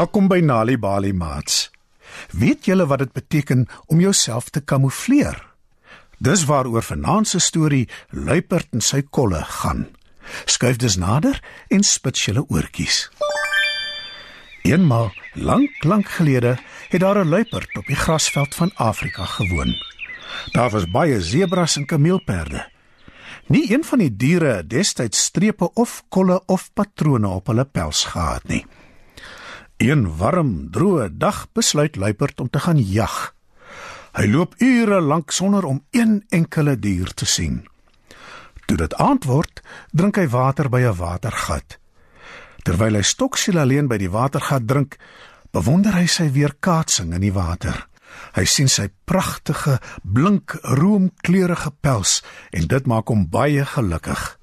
[0.00, 1.66] Welkom by Nali Bali Mats.
[2.32, 5.36] Weet julle wat dit beteken om jouself te kamoufleer?
[6.24, 9.82] Dis waaroor vanaand se storie Luiperd en sy kolle gaan.
[10.48, 13.10] Skuif dus nader en spits julle oortjies.
[14.64, 16.56] Eenmal, lank, lank gelede,
[16.88, 19.76] het daar 'n luiperd op die grasveld van Afrika gewoon.
[20.56, 22.68] Daar was baie sebras en kameelperde.
[23.46, 28.04] Nie een van die diere het destyds strepe of kolle of patrone op hulle pels
[28.04, 28.64] gehad nie.
[29.80, 33.14] Een warm, droë dag besluit luiperd om te gaan jag.
[34.12, 37.62] Hy loop ure lank sonder om een enkele dier te sien.
[38.66, 39.62] Toe dit aand word,
[39.96, 41.78] drink hy water by 'n watergat.
[42.62, 44.98] Terwyl hy stoksiel alleen by die watergat drink,
[45.50, 47.88] bewonder hy sy weerkaatsing in die water.
[48.36, 54.38] Hy sien sy pragtige, blink roomkleurige pels en dit maak hom baie gelukkig.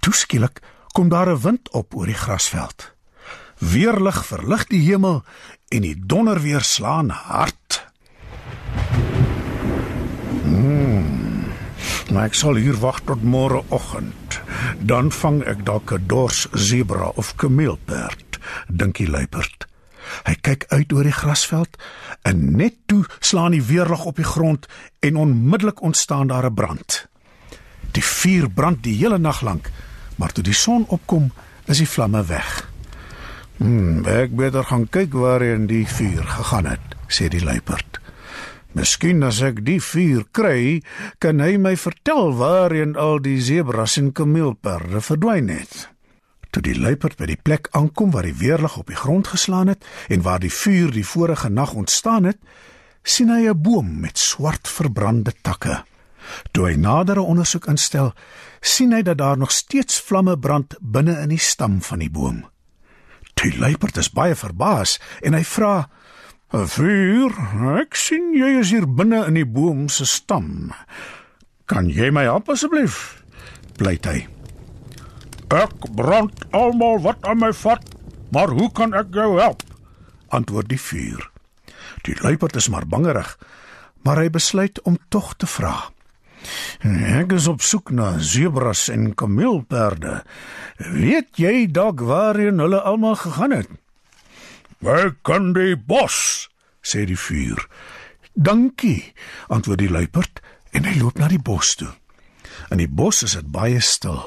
[0.00, 0.62] Toeskielik
[0.92, 2.93] kom daar 'n wind op oor die grasveld.
[3.72, 5.22] Weerlig verlig die hemel
[5.72, 7.80] en die donder weer slaan hard.
[10.44, 11.46] Hmm.
[12.12, 14.40] Maar ek sal hier wag tot môre oggend.
[14.84, 19.66] Dan vang ek dalk 'n dors zebra of kameelperd, dink die luiperd.
[20.28, 21.80] Hy kyk uit oor die grasveld
[22.22, 24.66] en net toe slaan die weerlig op die grond
[25.00, 27.08] en onmiddellik ontstaan daar 'n brand.
[27.92, 29.70] Die vuur brand die hele nag lank,
[30.16, 31.32] maar toe die son opkom,
[31.64, 32.73] is die vlamme weg.
[33.58, 38.00] "Hm, ek beter gaan kyk waarheen die vuur gegaan het," sê die luiperd.
[38.72, 40.82] "Miskien as ek die vuur kry,
[41.18, 45.88] kan hy my vertel waarheen al die sebras en kameelperde verdwyn het."
[46.50, 49.84] Toe die luiperd by die plek aankom waar die weerlig op die grond geslaan het
[50.08, 52.38] en waar die vuur die vorige nag ontstaan het,
[53.02, 55.84] sien hy 'n boom met swart verbrande takke.
[56.52, 58.12] Toe hy nadere ondersoek instel,
[58.60, 62.53] sien hy dat daar nog steeds vlamme brand binne in die stam van die boom.
[63.44, 65.88] Die luiperd is baie verbaas en hy vra:
[66.50, 67.34] "Vuur,
[67.80, 70.72] ek sien jy is hier binne in die boom se stam.
[71.66, 73.20] Kan jy my help asseblief?"
[73.76, 74.26] pleit hy.
[75.50, 77.84] Ek brand almal wat aan my vat,
[78.32, 79.62] maar hoe kan ek jou help?
[80.34, 81.30] antwoord die vuur.
[82.04, 83.36] Die luiperd is maar bangerig,
[84.04, 85.93] maar hy besluit om tog te vra.
[87.18, 90.22] Ek is op soek na sebras en kameelperde.
[90.78, 93.70] Weet jy dalk waarheen hulle almal gegaan het?
[94.84, 96.50] Ek kan die bos,
[96.84, 97.62] sê die vuur.
[98.34, 99.14] Dankie,
[99.48, 100.42] antwoord die luiperd
[100.74, 101.92] en hy loop na die bos toe.
[102.70, 104.20] In die bos is dit baie stil.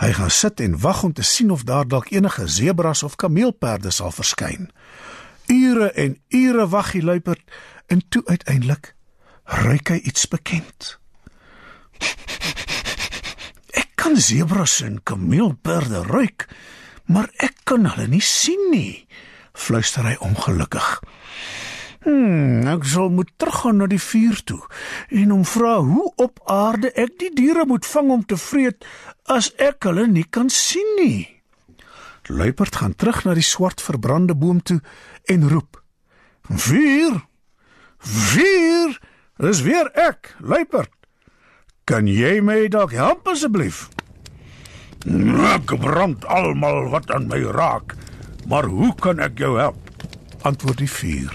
[0.00, 3.92] Hy gaan sit en wag om te sien of daar dalk enige sebras of kameelperde
[3.92, 4.70] sal verskyn.
[5.46, 7.42] Ure en ure wag die luiperd
[7.86, 8.94] en toe uiteindelik
[9.44, 10.99] ruik hy iets bekend.
[13.76, 16.48] Ek kan sebras en kameelperde ruik,
[17.06, 19.06] maar ek kan hulle nie sien nie,
[19.54, 21.00] fluister hy ongelukkig.
[22.00, 24.60] Hmm, ek sal moet teruggaan na die vuur toe
[25.12, 28.86] en hom vra hoe op aarde ek die diere moet vang om te vreet
[29.28, 31.28] as ek hulle nie kan sien nie.
[32.30, 34.80] Luiperd gaan terug na die swart verbrande boom toe
[35.28, 35.82] en roep:
[36.48, 37.20] "Vuur!
[37.98, 38.96] Vuur!
[39.36, 40.92] Dis weer ek, Luiperd.
[41.90, 43.88] Kan jy my dalk help asseblief?"
[45.50, 47.96] Ek brand almal wat aan my raak,
[48.46, 49.78] maar hoe kan ek jou help?
[50.46, 51.32] antwoord die vuur.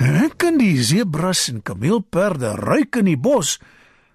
[0.00, 3.58] Ek kan die sebras en kameelperde ruik in die bos,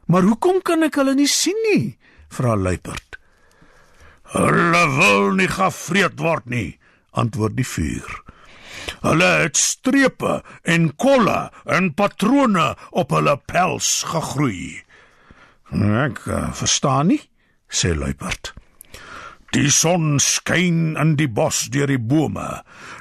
[0.09, 1.95] maar hoekom kan ek hulle nie sien nie?
[2.35, 3.19] vra luiperd.
[4.33, 6.77] Hulle wil nie gevreet word nie,
[7.13, 8.21] antwoord die vuur.
[9.05, 14.81] Hulle het strepe en kolle en patrone op hulle pels gegroei.
[15.73, 17.21] Ek uh, verstaan nie,
[17.69, 18.53] sê luiperd.
[19.55, 22.43] Die son skyn in die bos deur die bome.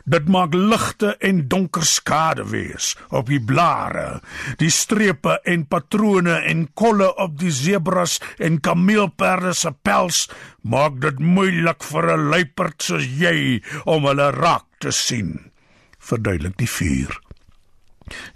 [0.07, 4.21] Dit maak ligte en donker skade wees op die blare.
[4.61, 10.29] Die strepe en patrone en kolle op die sebras en kameelperde se pels
[10.63, 15.51] maak dit moeilik vir 'n luiperd soos jy om hulle raak te sien.
[15.99, 17.19] Verduidelik die vuur.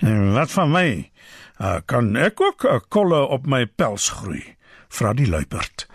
[0.03, 1.11] En wat van my?
[1.59, 4.57] Uh, kan ek ook 'n kolle op my pels groei?
[4.89, 5.87] vra die luiperd.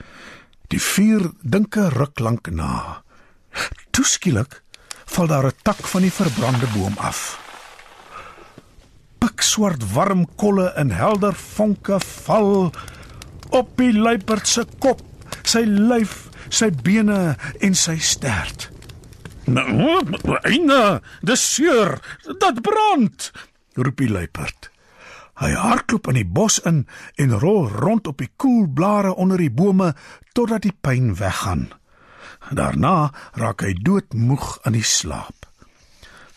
[0.68, 3.04] Die vuur dink 'n ruk lank na.
[3.92, 4.62] Toeskielik
[5.06, 7.39] val daar 'n tak van die verbrande boom af.
[9.18, 12.74] Pikswart warm kolle in helder vonke val
[13.50, 15.01] op die luiperd se kop,
[15.44, 18.69] sy lyf, sy bene en sy stert.
[19.45, 20.04] Nou,
[20.44, 23.31] "Eina, dis seer, dit brand!"
[23.74, 24.72] roep die luiperd.
[25.41, 26.83] Hy hardloop in die bos in
[27.18, 29.94] en rol rond op die koel blare onder die bome
[30.33, 31.71] totdat die pyn weggaan.
[32.51, 35.47] Daarna raak hy doodmoeg aan die slaap.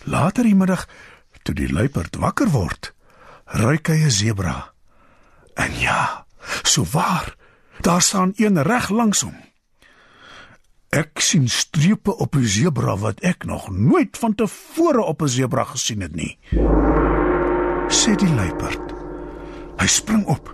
[0.06, 0.86] Later die middag,
[1.42, 2.92] toe die luiperd wakker word,
[3.46, 4.72] ruik hy 'n sebra.
[5.54, 6.26] En ja,
[6.62, 7.34] so waar,
[7.80, 9.36] daar staan een reg langs hom.
[10.90, 15.64] Ek sien strepe op 'n sebra wat ek nog nooit van tevore op 'n sebra
[15.64, 16.38] gesien het nie.
[17.86, 18.94] Sê die luiperd.
[19.78, 20.50] Hy spring op.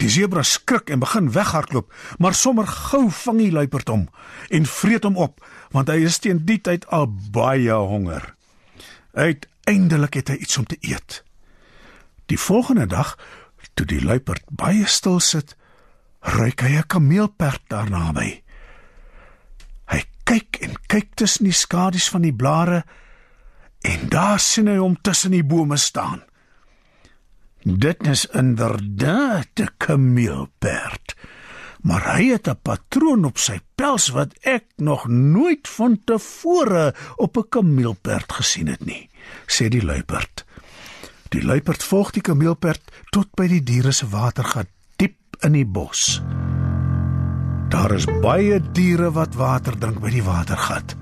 [0.00, 4.08] Die sebra skrik en begin weghardloop, maar sommer gou vang die luiperd hom
[4.50, 5.40] en vreet hom op,
[5.72, 8.34] want hy is teen die tyd al baie honger.
[9.14, 11.22] Uiteindelik het hy iets om te eet.
[12.26, 13.14] Die volgende dag,
[13.74, 15.56] toe die luiperd baie stil sit,
[16.20, 18.42] ruik hy 'n kameelperd daarna by.
[19.86, 22.84] Hy kyk en kyk tussen die skadu's van die blare
[23.80, 26.22] en daar sien hy hom tussen die bome staan.
[27.66, 31.16] Dit is inderdaad 'n kameelperd.
[31.80, 37.36] Maar hy het 'n patroon op sy pels wat ek nog nooit van tevore op
[37.36, 39.10] 'n kameelperd gesien het nie,
[39.46, 40.44] sê die luiperd.
[41.28, 46.22] Die luiperd volg die kameelperd tot by die diere se watergat diep in die bos.
[47.68, 50.96] Daar is baie diere wat water drink by die watergat.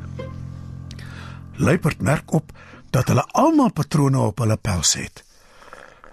[1.52, 2.52] Luiperd merk op
[2.90, 5.23] dat hulle almal patrone op hulle pels het.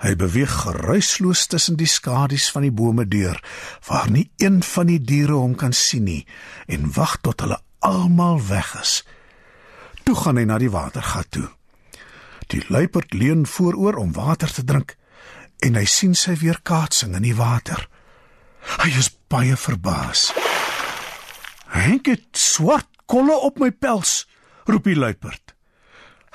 [0.01, 3.37] Hy beweeg geruisloos tussen die skadu's van die bome deur,
[3.85, 6.23] waar nie een van die diere hom kan sien nie,
[6.65, 9.01] en wag tot hulle almal weg is.
[10.01, 11.45] Toe gaan hy na die watergat toe.
[12.49, 14.95] Die luiperd leun vooroor om water te drink,
[15.61, 17.85] en hy sien sy weerkaatsing in die water.
[18.81, 20.31] Hy is baie verbaas.
[21.69, 24.25] "Henk het swart kolle op my pels,"
[24.65, 25.53] roep die luiperd.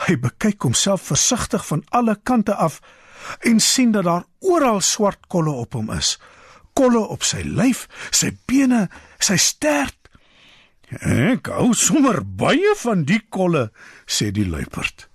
[0.07, 2.81] Hy bekyk homself versigtig van alle kante af
[3.41, 6.17] en sien dat daar oral swart kolle op hom is.
[6.77, 8.87] Kolle op sy lyf, sy bene,
[9.19, 9.97] sy stert.
[11.01, 13.71] Ek hou sommer baie van die kolle,
[14.07, 15.09] sê die luiperd.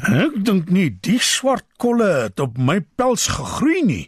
[0.00, 4.04] Ek dink nie die swart kolle het op my pels gegroei nie.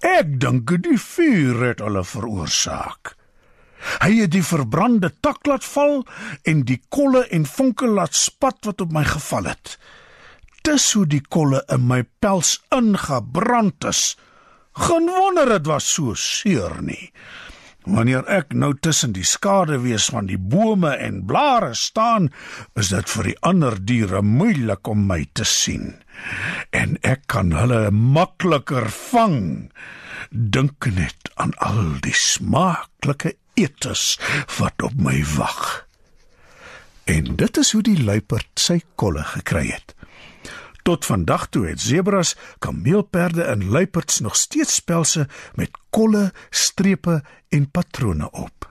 [0.00, 3.14] Ek dink die vuur het hulle veroorsaak.
[4.02, 6.00] Hy het die verbrande tak laat val
[6.48, 9.76] en die kolle en vonke laat spat wat op my geval het
[10.66, 14.16] dis hoe die kolle in my pels ingebrand is.
[14.78, 17.10] Geen wonder dit was so seer nie.
[17.88, 22.28] Wanneer ek nou tussen die skade wees van die bome en blare staan,
[22.76, 25.94] is dit vir die ander diere moeilik om my te sien.
[26.76, 29.70] En ek kan hulle makliker vang.
[30.30, 34.18] Dink net aan al die smaaklike etes
[34.58, 35.87] wat op my wag.
[37.08, 39.94] En dit is hoe die luiperd sy kolle gekry het.
[40.84, 45.24] Tot vandag toe het sebras, kameelperde en luiperds nog steeds spelse
[45.56, 48.68] met kolle, strepe en patrone op.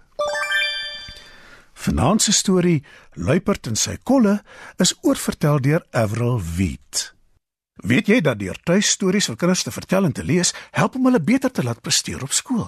[1.74, 4.42] Vanaand se storie, Luiperd en sy kolle,
[4.82, 7.14] is oorvertel deur Avril Wheat.
[7.86, 11.22] Weet jy dat deur tuistories vir kinders te vertel en te lees, help om hulle
[11.22, 12.68] beter te laat presteer op skool?